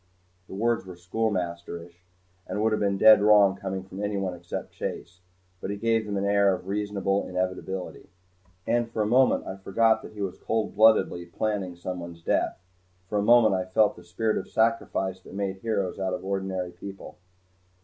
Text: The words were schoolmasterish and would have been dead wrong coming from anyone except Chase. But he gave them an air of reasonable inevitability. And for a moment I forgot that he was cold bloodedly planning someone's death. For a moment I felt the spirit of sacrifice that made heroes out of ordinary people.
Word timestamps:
The 0.47 0.55
words 0.55 0.83
were 0.83 0.95
schoolmasterish 0.95 1.93
and 2.47 2.59
would 2.63 2.71
have 2.71 2.81
been 2.81 2.97
dead 2.97 3.21
wrong 3.21 3.55
coming 3.55 3.83
from 3.83 4.01
anyone 4.03 4.33
except 4.33 4.71
Chase. 4.73 5.19
But 5.61 5.69
he 5.69 5.77
gave 5.77 6.07
them 6.07 6.17
an 6.17 6.25
air 6.25 6.55
of 6.55 6.67
reasonable 6.67 7.27
inevitability. 7.27 8.09
And 8.65 8.89
for 8.89 9.03
a 9.03 9.05
moment 9.05 9.45
I 9.45 9.57
forgot 9.57 10.01
that 10.01 10.13
he 10.13 10.21
was 10.23 10.39
cold 10.39 10.75
bloodedly 10.75 11.27
planning 11.27 11.75
someone's 11.75 12.23
death. 12.23 12.57
For 13.09 13.19
a 13.19 13.21
moment 13.21 13.53
I 13.53 13.65
felt 13.69 13.95
the 13.95 14.03
spirit 14.03 14.39
of 14.39 14.47
sacrifice 14.49 15.19
that 15.19 15.35
made 15.35 15.57
heroes 15.57 15.99
out 15.99 16.15
of 16.15 16.25
ordinary 16.25 16.71
people. 16.71 17.17